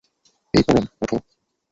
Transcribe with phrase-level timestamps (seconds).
[0.53, 1.17] এই পরম, ওঠো!